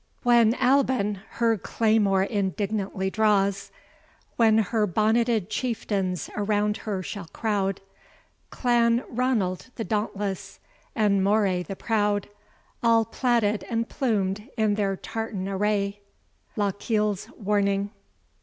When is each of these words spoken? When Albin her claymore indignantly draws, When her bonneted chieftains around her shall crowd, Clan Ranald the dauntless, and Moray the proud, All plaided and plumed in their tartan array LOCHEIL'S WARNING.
When 0.23 0.55
Albin 0.55 1.21
her 1.33 1.59
claymore 1.59 2.23
indignantly 2.23 3.11
draws, 3.11 3.71
When 4.35 4.57
her 4.57 4.87
bonneted 4.87 5.47
chieftains 5.51 6.27
around 6.35 6.75
her 6.77 7.03
shall 7.03 7.27
crowd, 7.27 7.81
Clan 8.49 9.03
Ranald 9.07 9.67
the 9.75 9.83
dauntless, 9.83 10.59
and 10.95 11.23
Moray 11.23 11.61
the 11.61 11.75
proud, 11.75 12.29
All 12.81 13.05
plaided 13.05 13.63
and 13.69 13.87
plumed 13.87 14.49
in 14.57 14.73
their 14.73 14.97
tartan 14.97 15.47
array 15.47 15.99
LOCHEIL'S 16.55 17.29
WARNING. 17.37 17.91